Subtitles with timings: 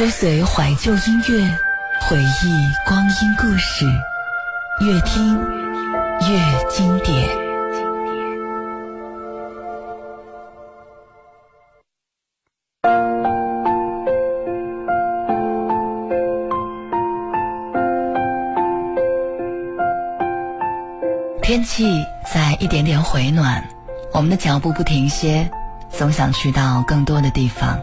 [0.00, 1.58] 追随怀旧音乐，
[2.00, 3.84] 回忆光阴故事，
[4.80, 5.38] 越听
[6.22, 7.28] 越经典。
[21.42, 23.62] 天气在一点点回暖，
[24.14, 25.50] 我们的脚步不停歇，
[25.90, 27.78] 总想去到更多的地方。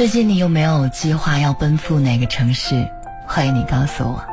[0.00, 2.88] 最近你有没有计划要奔赴哪个城市？
[3.26, 4.24] 欢迎你告诉我。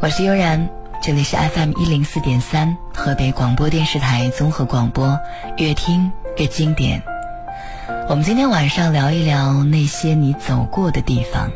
[0.00, 0.68] 我是悠然，
[1.02, 5.18] 这里是 FM 一零四点三河北广播电视台综合广播，
[5.56, 7.02] 越听越经典。
[8.10, 11.50] 我们今天晚上聊一聊那些你走过的地方。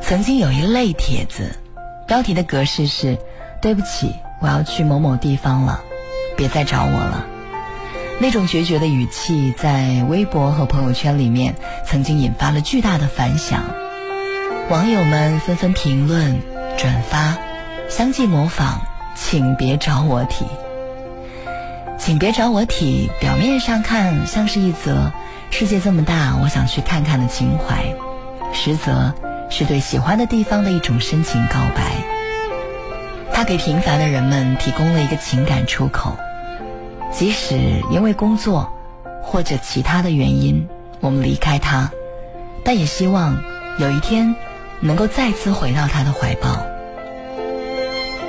[0.00, 1.54] 曾经有一类帖子，
[2.08, 3.18] 标题的格式是。
[3.60, 5.82] 对不起，我要去某某地方了，
[6.34, 7.26] 别再找我了。
[8.20, 13.64] 那种决绝的语气，在微博和朋友圈里面曾经引发了巨大的反响，
[14.70, 16.40] 网友们纷纷评论、
[16.78, 17.36] 转发，
[17.88, 18.80] 相继模仿
[19.16, 20.44] “请别找我体”。
[21.98, 25.12] 请别找我体，表面上看像是一则
[25.50, 27.92] “世界这么大，我想去看看”的情怀，
[28.52, 29.12] 实则
[29.50, 31.92] 是对喜欢的地方的一种深情告白。
[33.32, 36.16] 他给平凡的人们提供了一个情感出口，
[37.12, 37.56] 即使
[37.90, 38.72] 因为工作
[39.22, 40.66] 或者其他的原因
[41.00, 41.90] 我们离开他，
[42.64, 43.42] 但也希望
[43.78, 44.34] 有一天
[44.80, 46.66] 能够再次回到他的怀抱。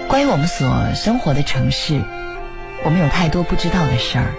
[0.07, 2.03] 关于我们所生活的城市，
[2.83, 4.33] 我们有太多不知道的事儿，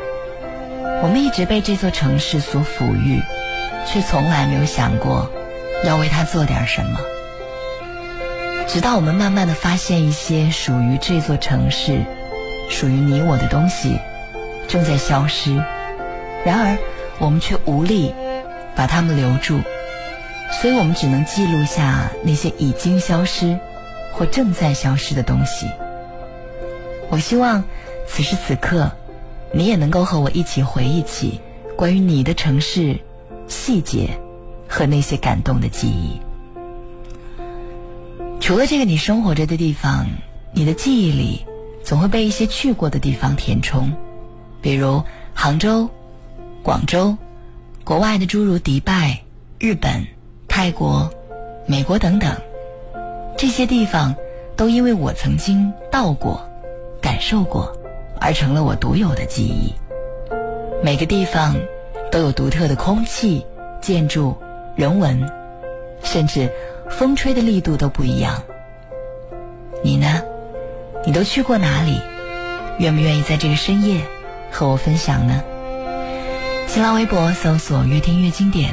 [1.02, 3.20] 我们一直被这座城市所抚育，
[3.86, 5.30] 却从来没有想过
[5.84, 7.00] 要为它做点什么。
[8.68, 12.04] 直到我们慢慢的发现一些属于这座城市、
[12.68, 13.98] 属于你我的东西
[14.68, 15.54] 正在消失，
[16.44, 16.76] 然而
[17.18, 18.14] 我们却无力
[18.74, 19.60] 把它们留住，
[20.60, 23.58] 所以我们只能记录下那些已经消失
[24.12, 25.68] 或正在消失的东西。
[27.10, 27.62] 我希望
[28.06, 28.90] 此时此刻，
[29.52, 31.40] 你也能够和我一起回忆起
[31.76, 32.98] 关于你的城市
[33.46, 34.10] 细节
[34.68, 36.20] 和那些感动的记忆。
[38.40, 40.06] 除了这个你生活着的地方，
[40.52, 41.46] 你的记忆里
[41.82, 43.92] 总会被一些去过的地方填充，
[44.64, 45.02] 比如
[45.34, 45.90] 杭州、
[46.62, 47.18] 广州、
[47.84, 49.20] 国外的诸如迪拜、
[49.58, 50.06] 日本、
[50.48, 51.12] 泰国、
[51.66, 52.34] 美国等等，
[53.36, 54.14] 这些地方
[54.56, 56.40] 都因为我曾经到过、
[57.02, 57.76] 感受过，
[58.18, 59.74] 而成了我独有的记忆。
[60.82, 61.54] 每个地方
[62.10, 63.44] 都有独特的空气、
[63.82, 64.34] 建筑、
[64.76, 65.30] 人文，
[66.02, 66.50] 甚至。
[66.90, 68.42] 风吹的力度都不一样。
[69.82, 70.22] 你呢？
[71.04, 72.00] 你都去过哪里？
[72.78, 74.00] 愿不愿意在这个深夜
[74.54, 75.42] 和我分享呢？
[76.68, 78.72] 新浪微博搜索“越听越经典”，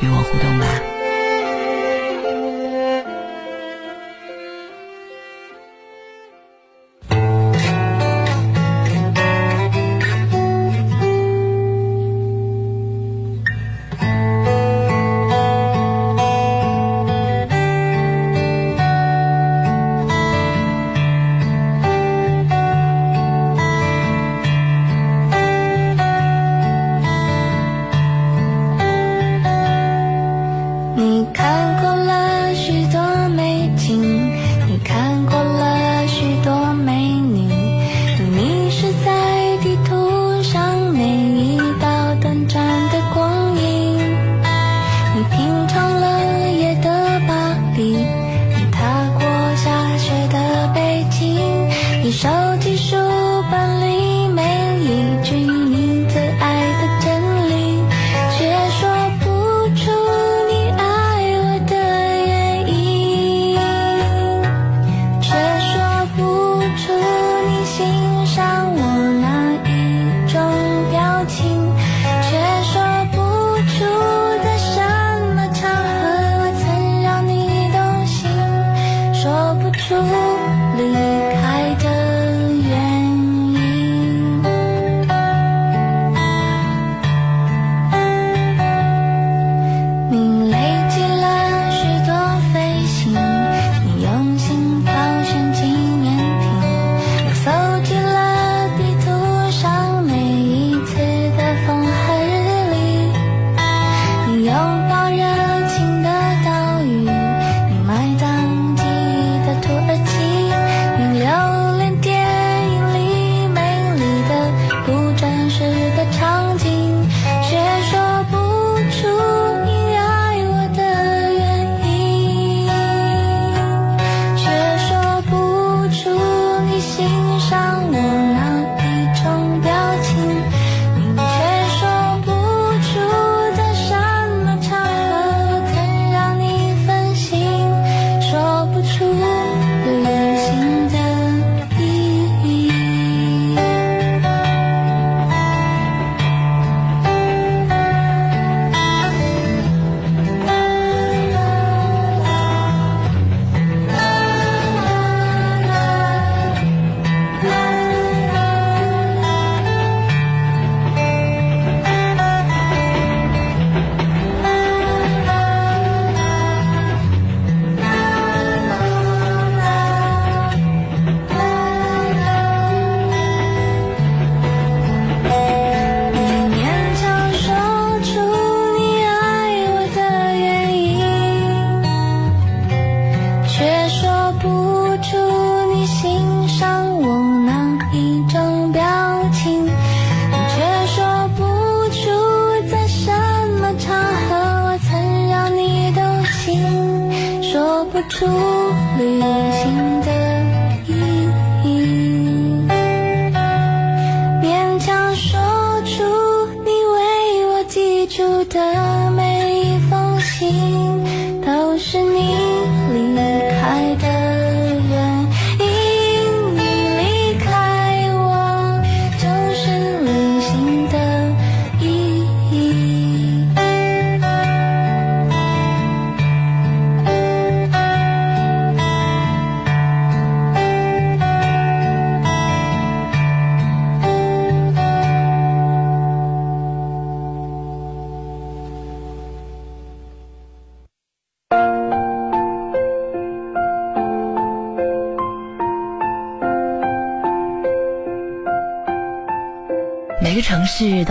[0.00, 0.87] 与我互动吧。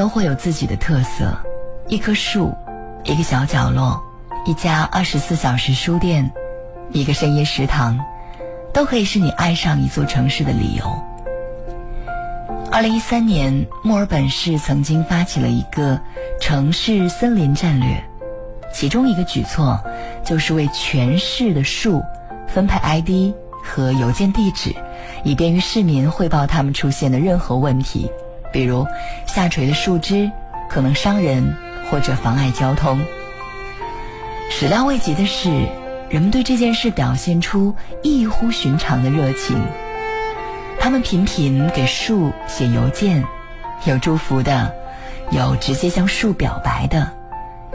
[0.08, 1.38] 都会有自己的特色，
[1.90, 2.56] 一棵树，
[3.04, 4.02] 一个小角落，
[4.46, 6.32] 一家二十四小时书店，
[6.94, 8.00] 一个深夜食堂，
[8.72, 10.86] 都可以是你爱上一座城市的理由。
[12.72, 16.00] 二零一三年，墨尔本市曾经发起了一个
[16.40, 18.02] 城市森林战略，
[18.74, 19.78] 其中一个举措
[20.24, 22.02] 就是为全市的树
[22.48, 24.74] 分配 ID 和邮件地址，
[25.26, 28.10] 以便于市民汇报他们出现的任何问题。
[28.52, 28.86] 比如
[29.26, 30.32] 下垂的树枝
[30.70, 31.56] 可能伤人
[31.90, 33.00] 或者妨碍交通。
[34.50, 35.50] 始料未及的是，
[36.10, 39.62] 人们对这件事表现出异乎寻常的热情。
[40.80, 43.24] 他们频频给树写邮件，
[43.86, 44.74] 有祝福的，
[45.32, 47.12] 有直接向树表白的，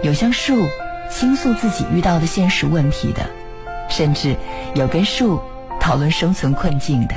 [0.02, 0.66] 有向树
[1.10, 3.26] 倾诉自己遇到的现实问题的，
[3.90, 4.34] 甚至
[4.74, 5.38] 有跟树
[5.78, 7.14] 讨论生存困境的。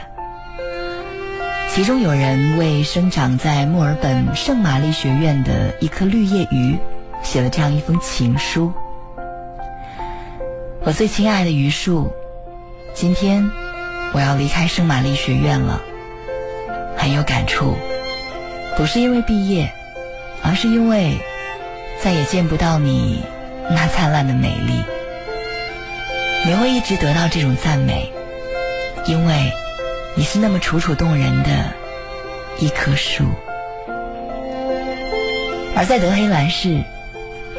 [1.75, 6.79] 其中有人为生长在墨尔本圣玛丽学院的一颗绿叶鱼
[7.21, 8.71] 写了这样一封情书
[10.85, 12.09] ：“我最亲爱的榆树，
[12.93, 13.45] 今天
[14.13, 15.81] 我要离开圣玛丽学院了，
[16.95, 17.75] 很有感触。
[18.77, 19.69] 不是因为毕业，
[20.43, 21.17] 而是因为
[22.01, 23.21] 再也见不到你
[23.69, 24.81] 那灿烂的美丽。
[26.45, 28.09] 你会一直得到这种赞美，
[29.07, 29.51] 因为。”
[30.17, 31.73] 你是那么楚楚动人的
[32.57, 33.25] 一棵树，
[35.75, 36.81] 而在德黑兰市，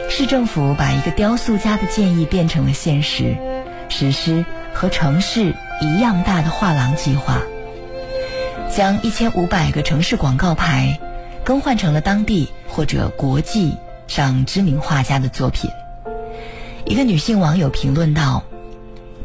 [0.08, 3.36] 市政府把一个雕塑家的建议变成了现实，
[3.90, 7.42] 实施和城市一样大的画廊计划，
[8.74, 10.98] 将一千五百个城市广告牌
[11.44, 13.76] 更换成了当地或者国际
[14.08, 15.70] 上知名画家的作品。
[16.86, 18.42] 一个女性网友评论道：“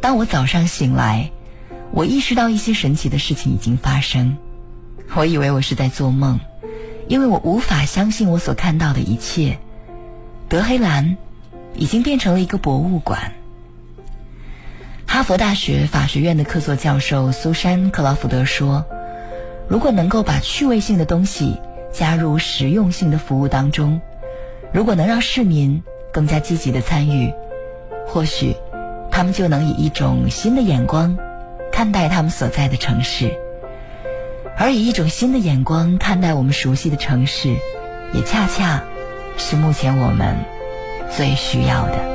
[0.02, 1.32] 当我早上醒来。”
[1.94, 4.38] 我意识到一些神奇的事情已经发生，
[5.14, 6.40] 我以为我是在做梦，
[7.10, 9.60] 因为我无法相信我所看到的一切。
[10.48, 11.18] 德黑兰
[11.76, 13.34] 已经变成了一个博物馆。
[15.06, 18.86] 哈佛大学法学院的客座教授苏珊·克劳福德说
[19.68, 21.60] ：“如果能够把趣味性的东西
[21.92, 24.00] 加入实用性的服务当中，
[24.74, 25.84] 如果能让市民
[26.14, 27.34] 更加积极的参与，
[28.08, 28.56] 或许
[29.12, 31.18] 他们就能以一种新的眼光。”
[31.72, 33.34] 看待他们所在的城市，
[34.58, 37.56] 而以一种新的眼光看待我们熟悉的城市，
[38.14, 38.84] 也恰恰
[39.38, 40.36] 是目前我们
[41.10, 42.11] 最需要的。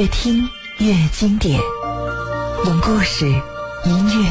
[0.00, 1.60] 越听越经典，
[2.64, 3.26] 用故事、
[3.84, 4.30] 音乐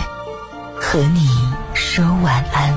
[0.76, 1.30] 和你
[1.76, 2.76] 说晚安。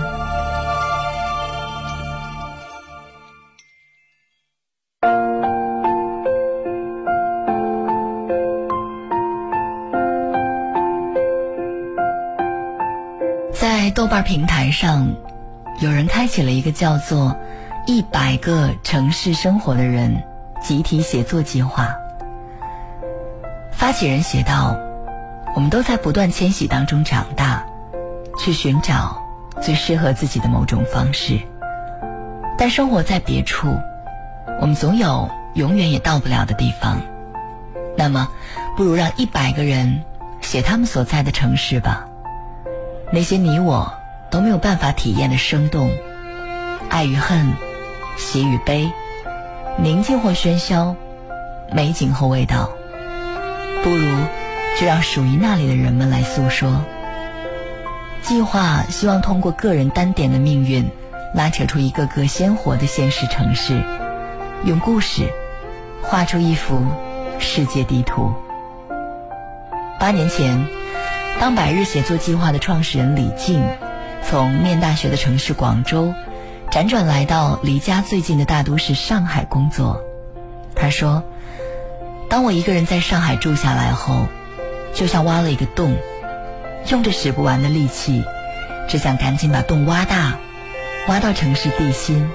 [13.55, 15.11] 在豆瓣平台上，
[15.81, 17.35] 有人开启了一个叫做
[17.89, 20.23] “一百个城市生活的人”
[20.61, 21.89] 集体写作计划。
[23.83, 24.77] 发起人写道
[25.57, 27.67] ：“我们都在不断迁徙当中长大，
[28.39, 29.21] 去寻找
[29.61, 31.37] 最适合自己的某种方式。
[32.57, 33.77] 但生活在别处，
[34.61, 36.97] 我们总有永远也到不了的地方。
[37.97, 38.29] 那么，
[38.77, 40.05] 不如让一百个人
[40.41, 42.07] 写他们所在的城市吧。
[43.11, 43.93] 那些你我
[44.31, 45.91] 都没有办法体验的生动，
[46.89, 47.53] 爱与恨，
[48.17, 48.89] 喜与悲，
[49.77, 50.95] 宁静或喧嚣，
[51.73, 52.71] 美景或味道，
[53.83, 54.07] 不如
[54.79, 56.85] 就让属于那里的人们来诉说。
[58.23, 60.89] 计划希望通过个人单点的命运，
[61.35, 63.83] 拉扯出一个个鲜活的现实城市，
[64.65, 65.29] 用故事
[66.01, 66.81] 画出一幅
[67.39, 68.33] 世界地图。
[69.99, 70.65] 八年前，
[71.41, 73.65] 当百日写作计划的创始人李静
[74.23, 76.15] 从念大学的城市广州
[76.71, 80.01] 辗转来到离家最近的大都市上海工作，
[80.77, 81.25] 他说
[82.33, 84.27] ：“当我一个人在上海住下来后，
[84.95, 85.95] 就像挖了一个洞，
[86.89, 88.25] 用着使不完的力气，
[88.89, 90.39] 只想赶紧把洞挖大，
[91.09, 92.27] 挖到城市地心。”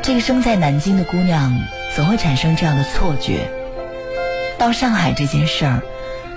[0.00, 1.54] 这个生在南京的姑娘
[1.94, 3.46] 总会产生这样的错觉：
[4.56, 5.82] 到上海这件事儿。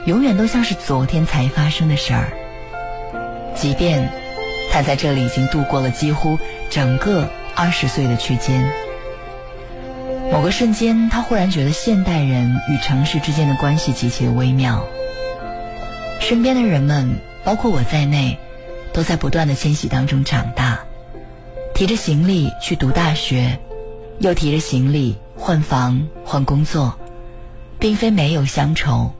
[0.05, 2.33] 永远都像是昨天才发生的事儿，
[3.55, 4.11] 即便
[4.73, 6.37] 他在这里已经度过了几乎
[6.69, 8.69] 整个二十岁的区间。
[10.43, 14.85] 某个瞬间，他忽然觉得现代人与城市之间的关系极其微妙。
[16.19, 18.37] 身边的人们，包括我在内，
[18.91, 20.79] 都在不断的迁徙当中长大，
[21.73, 23.57] 提着行李去读大学，
[24.19, 26.93] 又提着行李换房换工作，
[27.79, 29.13] 并非没有乡愁。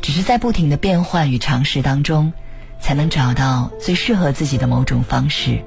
[0.00, 2.32] 只是在不停的变换与尝试当中，
[2.78, 5.64] 才能找到最适合自己的某种方式。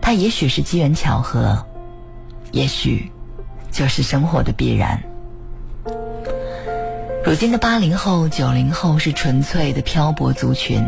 [0.00, 1.66] 它也许是机缘巧合，
[2.52, 3.10] 也许
[3.74, 5.02] 就是生活的必然。
[7.24, 10.86] 如今的八零后、九零后是纯粹的漂泊族群，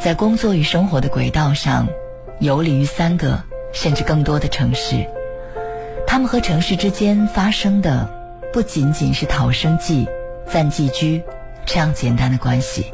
[0.00, 1.88] 在工作与生活的轨道上
[2.38, 5.04] 游离于三个甚至更多的城市。
[6.06, 8.08] 他们和城市之间发生的
[8.52, 10.06] 不仅仅是讨生计、
[10.46, 11.20] 暂寄居
[11.66, 12.92] 这样简单的关系。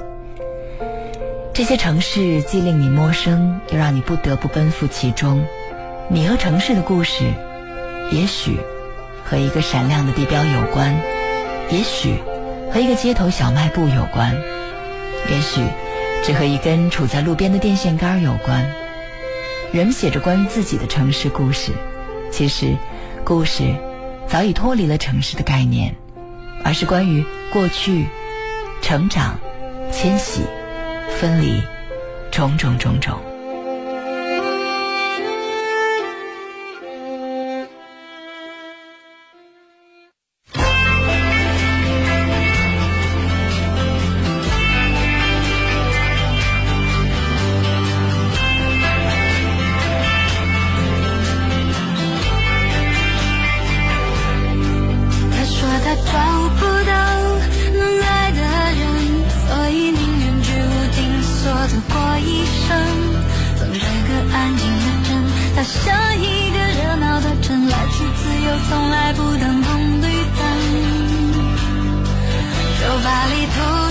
[1.53, 5.45] 这些城市既令你陌生，又让你不得不奔赴其中。
[6.09, 7.25] 你和城市的故事，
[8.11, 8.59] 也许
[9.25, 10.95] 和一个闪亮的地标有关，
[11.71, 12.19] 也许。
[12.73, 14.35] 和一个街头小卖部有关，
[15.31, 15.63] 也许
[16.25, 18.69] 只和一根杵在路边的电线杆有关。
[19.71, 21.71] 人们写着关于自己的城市故事，
[22.33, 22.77] 其实
[23.23, 23.63] 故事
[24.27, 25.95] 早已脱离了城市的概念，
[26.65, 28.07] 而是关于过去、
[28.83, 29.39] 成长、
[29.93, 30.41] 迁徙、
[31.21, 31.63] 分离，
[32.33, 33.17] 种种种种。
[65.64, 70.40] 像一个热闹的城，来去自由，从来不等红绿灯。
[72.81, 73.84] 酒吧里头。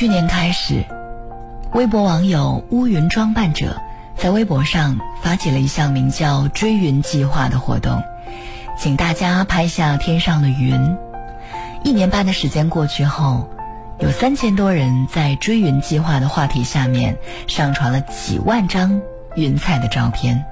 [0.00, 0.82] 去年开始，
[1.74, 3.76] 微博网友乌云装扮者
[4.16, 8.02] 在微博上发起了一项名叫“追云计划”的活动，
[8.78, 10.96] 请大家拍下天上的云。
[11.84, 13.46] 一年半的时间过去后，
[13.98, 19.02] 有三千多人在“追云计划”的话题下面上传了几万张
[19.36, 20.42] 云彩的照片。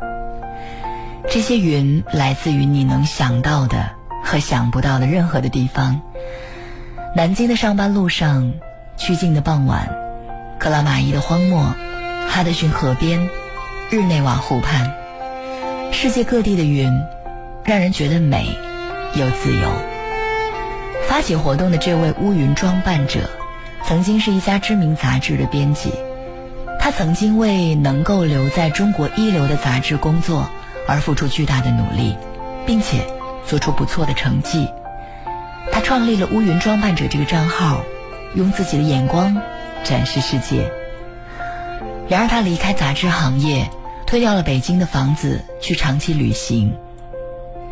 [1.31, 6.03] 这些云来自于你能想到的和想不到的任何的地方。
[7.17, 8.53] 南京的上班路上，
[8.99, 9.89] 曲靖的傍晚，
[10.59, 11.73] 克拉玛依的荒漠，
[12.29, 13.31] 哈德逊河边，
[13.91, 14.93] 日内瓦湖畔，
[15.93, 16.93] 世界各地的云，
[17.65, 18.49] 让人觉得美
[19.15, 19.69] 又自由。
[21.07, 23.31] 发起活动的这位乌云装扮者，
[23.85, 25.93] 曾经是一家知名杂志的编辑。
[26.81, 30.51] 他曾经为能够留在中国一流的杂志工作
[30.89, 32.17] 而付出巨大的努力，
[32.67, 33.07] 并且
[33.47, 34.69] 做出不错的成绩。
[35.71, 37.83] 他创立了“乌云装扮者”这个账号，
[38.35, 39.37] 用自己的眼光
[39.85, 40.71] 展示世界。
[42.09, 43.69] 然而，他离开杂志行业，
[44.07, 46.75] 推掉了北京的房子，去长期旅行。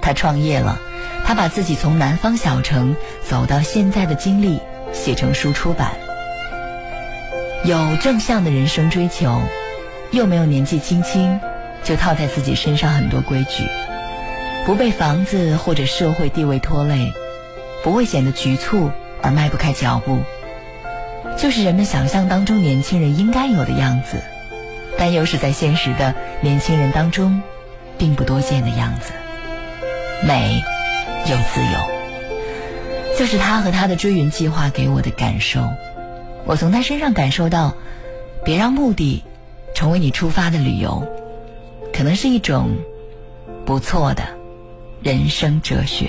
[0.03, 0.79] 他创业了，
[1.25, 4.61] 他把自己从南方小城走到现在的经历
[4.93, 5.93] 写成书出版。
[7.65, 9.41] 有正向的人生追求，
[10.13, 11.41] 又没有年纪轻轻
[11.83, 13.65] 就套在自己身上很多规矩，
[14.65, 17.13] 不被房子或者社会地位拖累，
[17.83, 18.91] 不会显得局促
[19.23, 20.21] 而迈不开脚步，
[21.37, 24.23] 就是人们想象当中年轻人应该有的样子，
[24.99, 27.41] 但又是在现实的年轻人当中
[27.99, 29.13] 并不多见的样子，
[30.27, 30.63] 美
[31.27, 35.61] 又自由，就是他和他的追云计划给我的感受。
[36.47, 37.75] 我从他身上感受到，
[38.45, 39.23] 别让目的
[39.75, 41.07] 成为你出发的理由，
[41.93, 42.71] 可能是一种
[43.65, 44.23] 不错的
[45.03, 46.09] 人生哲学。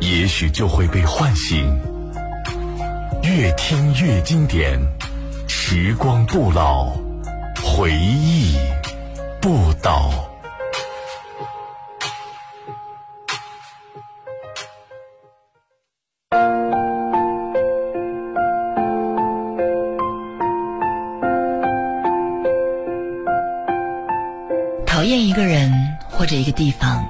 [0.00, 1.78] 也许就会被唤醒。
[3.22, 4.80] 越听越经典，
[5.46, 6.90] 时光不老，
[7.62, 8.56] 回忆
[9.40, 10.10] 不倒。
[24.86, 25.72] 讨厌一个人
[26.10, 27.06] 或者一个地方，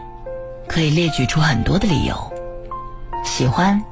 [0.68, 2.14] 可以列举出很多的理由；
[3.40, 3.83] 喜欢，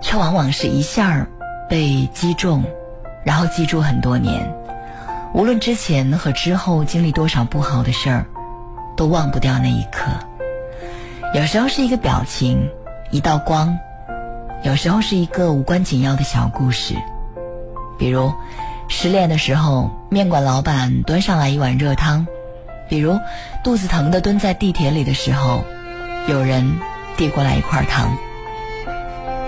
[0.00, 1.24] 却往往是一下
[1.68, 2.64] 被击中，
[3.24, 4.52] 然后记住很多年。
[5.32, 8.26] 无论之前和之后经历多少不好的事儿，
[8.96, 10.10] 都忘不掉那一刻。
[11.32, 12.68] 有时候是一个表情，
[13.12, 13.68] 一道光；
[14.64, 16.96] 有时候是一个无关紧要的小故事，
[17.96, 18.32] 比如
[18.88, 22.26] 失恋的时候，面馆老板端上来一碗热汤。
[22.88, 23.16] 比如，
[23.62, 25.62] 肚子疼的蹲在地铁里的时候，
[26.26, 26.68] 有人
[27.16, 28.12] 递过来一块糖。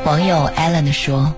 [0.04, 1.34] 网友 Allen 说：“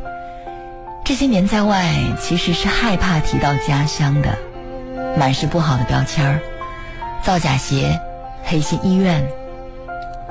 [1.04, 1.88] 这些年在外，
[2.20, 4.36] 其实是害怕提到家乡的，
[5.16, 6.40] 满是不好的标签儿，
[7.22, 8.00] 造假鞋、
[8.42, 9.24] 黑心医院。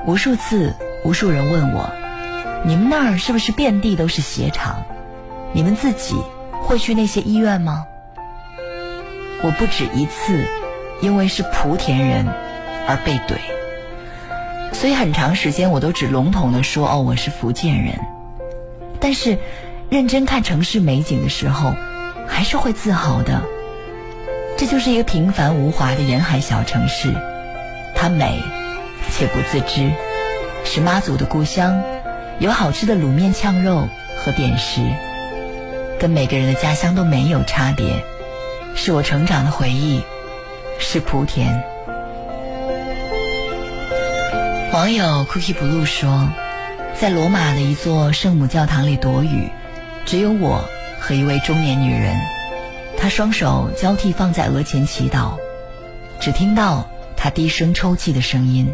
[0.06, 1.90] 无数次，无数人问我：
[2.62, 4.84] 你们那儿是不是遍地都是鞋厂？
[5.54, 6.14] 你们自己
[6.62, 7.86] 会去那些医院吗？
[9.42, 10.46] 我不止一次。”
[11.02, 12.24] 因为是莆田人
[12.88, 13.36] 而被怼，
[14.72, 18.00] 所以很长时间我都只笼统的说哦我是福建人，
[19.00, 19.38] 但是
[19.90, 21.74] 认真看城市美景的时候，
[22.26, 23.42] 还是会自豪的。
[24.56, 27.14] 这就是一个平凡无华的沿海小城市，
[27.94, 28.42] 它美
[29.10, 29.90] 且不自知，
[30.64, 31.82] 是妈祖的故乡，
[32.38, 34.80] 有好吃的卤面呛肉和扁食，
[35.98, 38.04] 跟每个人的家乡都没有差别，
[38.74, 40.02] 是我成长的回忆。
[40.78, 41.64] 是莆田。
[44.74, 46.28] 网友 Cookie Blue 说，
[46.98, 49.50] 在罗马的一座圣母教堂里躲雨，
[50.06, 50.64] 只有我
[50.98, 52.18] 和一位中年女人，
[52.96, 55.36] 她双手交替放在额前祈祷，
[56.18, 58.72] 只听到她低声抽泣的声音。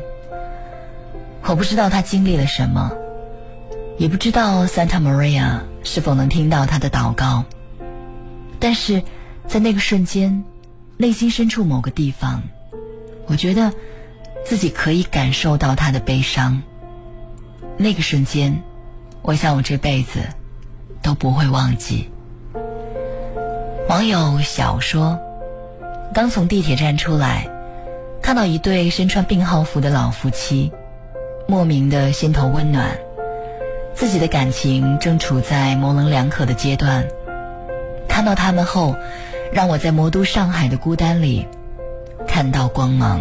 [1.42, 2.92] 我不知道她经历了什么，
[3.98, 7.44] 也不知道 Santa Maria 是否能听到她的祷告，
[8.60, 9.02] 但是
[9.48, 10.44] 在那个瞬间。
[10.98, 12.44] 内心深处某个地方，
[13.26, 13.72] 我觉得
[14.44, 16.62] 自己可以感受到他的悲伤。
[17.76, 18.62] 那个瞬间，
[19.22, 20.20] 我想我这辈子
[21.02, 22.10] 都不会忘记。
[23.88, 25.18] 网友小说，
[26.14, 27.48] 刚从地铁站出来，
[28.22, 30.72] 看到一对身穿病号服的老夫妻，
[31.48, 32.96] 莫名的心头温暖。
[33.94, 37.06] 自己的感情正处在模棱两可的阶段，
[38.08, 38.96] 看到他们后。
[39.52, 41.46] 让我在魔都上海的孤单里
[42.26, 43.20] 看到光芒。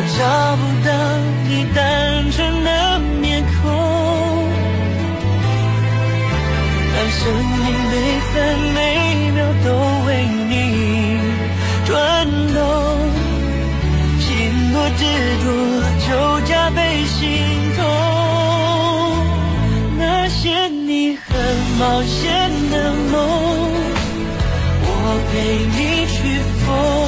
[0.00, 0.22] 我找
[0.54, 0.90] 不到
[1.48, 2.70] 你单纯的
[3.20, 3.66] 面孔，
[6.94, 6.96] 当。
[7.10, 7.92] 生命每
[8.30, 8.32] 分
[8.74, 8.78] 每
[9.32, 9.66] 秒都
[10.06, 10.08] 为
[10.46, 10.52] 你
[11.84, 11.90] 转
[12.54, 12.56] 动，
[14.20, 14.26] 心
[14.72, 15.02] 多执
[15.42, 15.44] 着
[16.06, 16.08] 就
[16.46, 17.18] 加倍心
[17.74, 17.82] 痛。
[19.98, 21.26] 那些你很
[21.76, 23.16] 冒险的梦，
[24.80, 24.86] 我
[25.32, 25.34] 陪
[25.74, 26.16] 你去
[26.64, 27.07] 疯。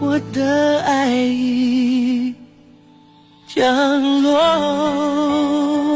[0.00, 2.32] 我的爱已
[3.46, 5.87] 降落。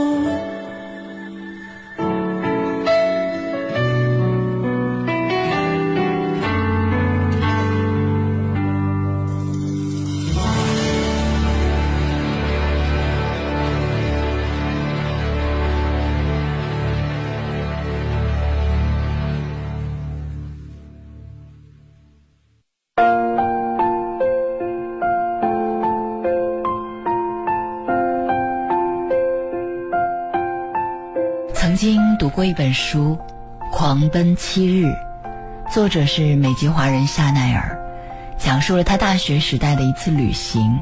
[32.45, 33.19] 一本书
[33.71, 34.87] 《狂奔七日》，
[35.73, 37.79] 作者是美籍华人夏奈尔，
[38.39, 40.81] 讲述了他大学时代的一次旅行。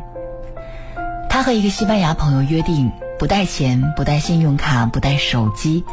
[1.28, 5.84] 他和一个西班牙朋友约定，不带钱，不带信用卡，不带手机，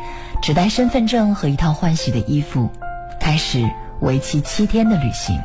[0.41, 2.69] 只带身份证和一套换洗的衣服，
[3.19, 5.39] 开始为期七天的旅行。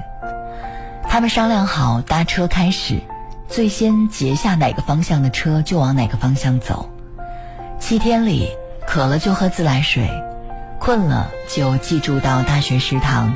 [1.08, 3.00] 他们商量好搭车开始，
[3.48, 6.88] 最先截下哪个方向的车就往哪个方向走。
[7.78, 8.48] 七天里。
[8.86, 10.08] 渴了就喝自来水，
[10.78, 13.34] 困了就寄住到大学食堂，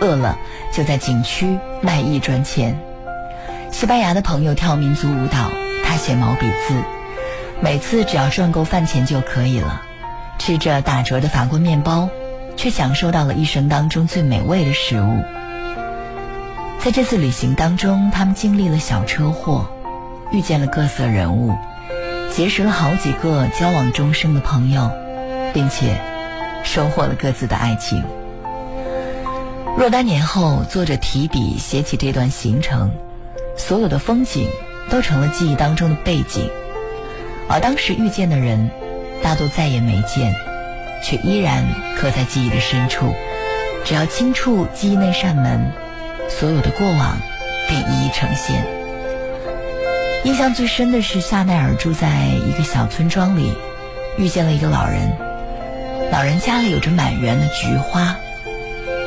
[0.00, 0.38] 饿了
[0.72, 2.78] 就在景区卖艺赚钱。
[3.72, 5.50] 西班牙的朋友跳民族舞蹈，
[5.84, 6.74] 他写毛笔字，
[7.60, 9.82] 每次只要赚够饭钱就可以了。
[10.38, 12.08] 吃着打折的法国面包，
[12.56, 15.22] 却享受到了一生当中最美味的食物。
[16.78, 19.66] 在这次旅行当中，他们经历了小车祸，
[20.30, 21.54] 遇见了各色人物。
[22.34, 24.90] 结识了好几个交往终生的朋友，
[25.52, 26.00] 并且
[26.64, 28.02] 收获了各自的爱情。
[29.78, 32.90] 若干年后，作者提笔写起这段行程，
[33.56, 34.48] 所有的风景
[34.90, 36.50] 都成了记忆当中的背景，
[37.48, 38.68] 而当时遇见的人，
[39.22, 40.34] 大多再也没见，
[41.04, 41.64] 却依然
[41.96, 43.14] 刻在记忆的深处。
[43.84, 45.70] 只要轻触记忆那扇门，
[46.28, 47.16] 所有的过往
[47.68, 48.83] 便一一呈现。
[50.24, 53.52] 印象最深的是夏奈尔住在一个小村庄里，
[54.16, 55.14] 遇见了一个老人。
[56.10, 58.16] 老人家里有着满园的菊花，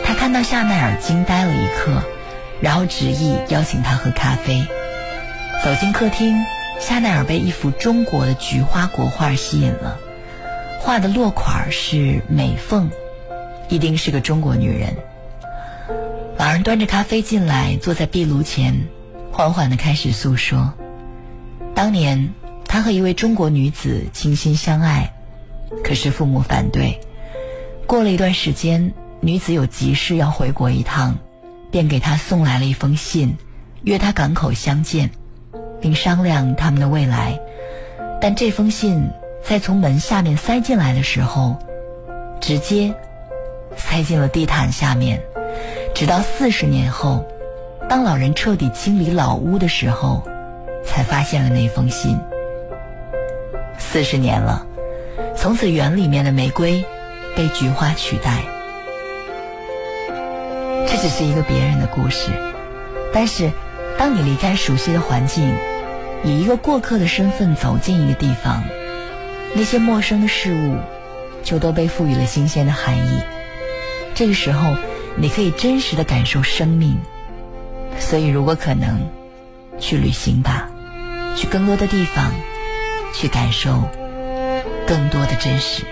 [0.05, 2.03] 他看到夏奈尔惊呆了一刻，
[2.61, 4.63] 然后执意邀请他喝咖啡。
[5.63, 6.38] 走进客厅，
[6.80, 9.97] 夏奈尔被一幅中国的菊花国画吸引了，
[10.80, 12.91] 画的落款是美凤，
[13.70, 14.95] 一定是个中国女人。
[16.38, 18.88] 老人端着咖啡进来，坐在壁炉前，
[19.32, 20.76] 缓缓地开始诉说。
[21.78, 22.34] 当年，
[22.65, 25.13] 他和一位中国女子倾心相爱，
[25.84, 26.99] 可是父母反对。
[27.86, 31.15] 过了一段时间，女子有急事要回国一趟，
[31.69, 33.38] 便给他送来了一封信，
[33.84, 35.11] 约他港口相见，
[35.80, 37.39] 并商量他们的未来。
[38.19, 39.07] 但这封信
[39.43, 41.55] 在从门下面塞进来的时候，
[42.41, 42.91] 直接
[43.75, 45.21] 塞进了地毯下面。
[45.93, 47.23] 直到四十年后，
[47.88, 50.28] 当老人彻底清理老屋的时候，
[50.97, 52.19] 才发现了那封信。
[53.77, 54.65] 四十年了，
[55.35, 56.83] 从此园里面的玫瑰
[57.35, 58.41] 被菊花取代。
[60.87, 62.31] 这只是一个别人的故事，
[63.13, 63.51] 但是
[63.99, 65.55] 当你离开熟悉的环境，
[66.23, 68.63] 以一个过客的身份走进一个地方，
[69.53, 70.77] 那些陌生的事物
[71.43, 73.21] 就都被赋予了新鲜的含义。
[74.15, 74.75] 这个时候，
[75.15, 76.97] 你可以真实的感受生命。
[77.99, 79.07] 所以，如果可能，
[79.77, 80.71] 去旅行吧，
[81.38, 82.33] 去更多的地方，
[83.13, 83.89] 去感受
[84.88, 85.83] 更多的真实。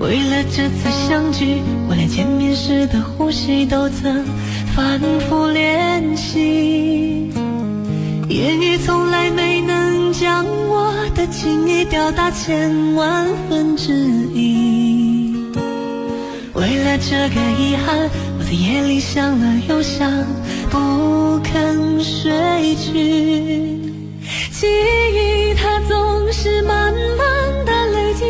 [0.00, 4.24] 为了这次相聚，我连见面时的呼吸都曾
[4.74, 7.30] 反复练习。
[8.28, 13.92] 言语从来没能将我的情意表达千万分之
[14.32, 15.34] 一。
[16.54, 20.10] 为了这个遗憾，我在夜里想了又想，
[20.70, 22.92] 不肯睡去。
[24.52, 26.94] 记忆它总是慢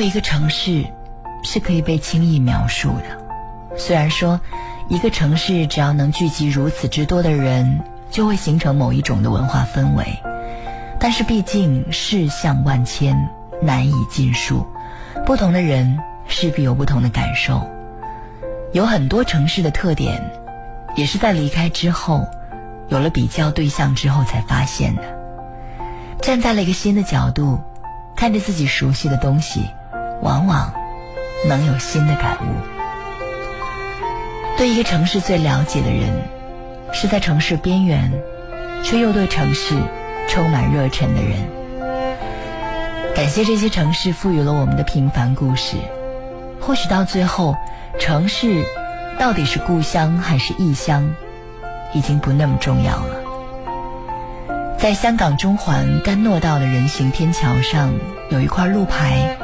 [0.00, 0.84] 有一个城市
[1.42, 3.76] 是可以被轻易描述的。
[3.76, 4.40] 虽然说，
[4.88, 10.06] 一个城市只要能聚集如此之多的人，就会形成某一种的文化氛围，
[11.00, 13.28] 但是毕竟世象万千，
[13.60, 14.64] 难以尽数。
[15.26, 17.68] 不同的人势必有不同的感受。
[18.72, 20.22] 有很多城市的特点，
[20.94, 22.24] 也是在离开之后，
[22.86, 25.02] 有了比较对象之后才发现的。
[26.20, 27.58] 站在了一个新的角度，
[28.14, 29.68] 看着自己熟悉的东西，
[30.22, 30.72] 往往
[31.46, 32.46] 能有新的感悟。
[34.56, 36.10] 对一个城市最了解的人，
[36.92, 38.12] 是在城市边缘，
[38.82, 39.74] 却又对城市
[40.28, 41.38] 充满热忱的人。
[43.14, 45.76] 感谢这些城市赋予了我们的平凡故事。
[46.60, 47.54] 或许到最后，
[47.98, 48.64] 城市
[49.18, 51.14] 到底是故乡还是异乡，
[51.92, 53.16] 已经不那么重要了。
[54.76, 57.92] 在香港中环甘诺道的人行天桥上，
[58.30, 59.36] 有一块路牌，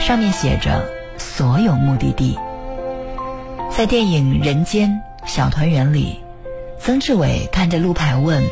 [0.00, 0.84] 上面写着
[1.18, 2.38] “所有目的地”。
[3.70, 6.20] 在电影《人间小团圆》里，
[6.78, 8.42] 曾志伟看着路牌问：“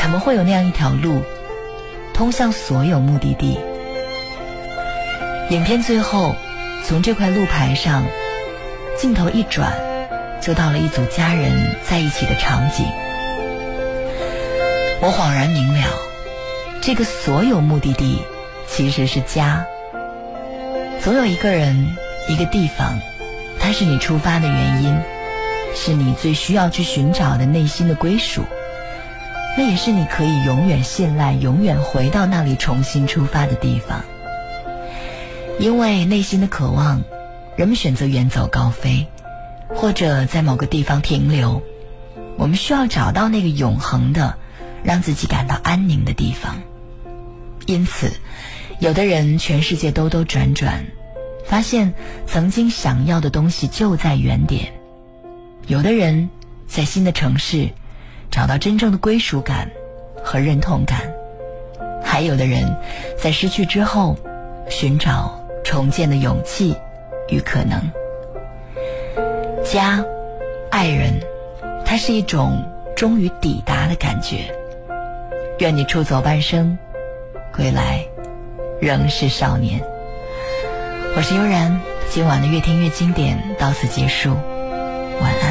[0.00, 1.22] 怎么会有那样一条路，
[2.12, 3.58] 通向所有目的地？”
[5.50, 6.34] 影片最后，
[6.84, 8.04] 从这块路牌上，
[8.98, 9.72] 镜头一转，
[10.40, 12.84] 就到了一组家人在一起的场景。
[15.00, 15.88] 我恍然明了，
[16.80, 18.18] 这个所有目的地
[18.66, 19.64] 其实是家。
[21.02, 21.96] 总有一个人，
[22.28, 23.00] 一个地方，
[23.58, 24.98] 它是你出发的原因，
[25.74, 28.44] 是你最需要去寻找的内心的归属。
[29.56, 34.02] 那也是你可以永远信赖、永远回到那里重新出发的地方。
[35.58, 37.02] 因为内心的渴望，
[37.56, 39.06] 人们选择远走高飞，
[39.74, 41.62] 或者在某个地方停留。
[42.36, 44.36] 我们需要找到那个永恒的。
[44.82, 46.56] 让自己感到安宁的地方。
[47.66, 48.10] 因此，
[48.80, 50.82] 有的人全世界兜兜转转，
[51.44, 51.92] 发现
[52.26, 54.64] 曾经想要的东西就在原点；
[55.66, 56.30] 有的人
[56.66, 57.68] 在新的城市
[58.30, 59.70] 找到真正的归属感
[60.24, 60.98] 和认同感；
[62.02, 62.74] 还有的人
[63.18, 64.16] 在失去之后
[64.70, 66.74] 寻找重建的勇气
[67.28, 67.78] 与可能。
[69.62, 70.02] 家，
[70.70, 71.20] 爱人，
[71.84, 72.64] 它是一种
[72.96, 74.50] 终于抵达的感觉。
[75.58, 76.78] 愿你出走半生，
[77.54, 78.02] 归来
[78.80, 79.78] 仍是少年。
[81.14, 84.34] 我是悠然，今晚的越听越经典到此结束，
[85.20, 85.49] 晚安。